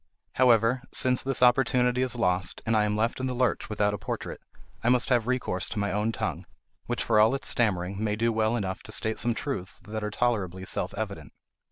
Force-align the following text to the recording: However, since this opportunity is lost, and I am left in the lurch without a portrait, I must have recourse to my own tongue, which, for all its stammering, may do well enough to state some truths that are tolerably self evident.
However, 0.33 0.81
since 0.91 1.21
this 1.21 1.43
opportunity 1.43 2.01
is 2.01 2.15
lost, 2.15 2.63
and 2.65 2.75
I 2.75 2.85
am 2.85 2.97
left 2.97 3.19
in 3.19 3.27
the 3.27 3.35
lurch 3.35 3.69
without 3.69 3.93
a 3.93 3.99
portrait, 3.99 4.41
I 4.83 4.89
must 4.89 5.09
have 5.09 5.27
recourse 5.27 5.69
to 5.69 5.77
my 5.77 5.91
own 5.91 6.11
tongue, 6.11 6.47
which, 6.87 7.03
for 7.03 7.19
all 7.19 7.35
its 7.35 7.49
stammering, 7.49 8.03
may 8.03 8.15
do 8.15 8.33
well 8.33 8.55
enough 8.55 8.81
to 8.81 8.91
state 8.91 9.19
some 9.19 9.35
truths 9.35 9.79
that 9.87 10.03
are 10.03 10.09
tolerably 10.09 10.65
self 10.65 10.95
evident. 10.95 11.33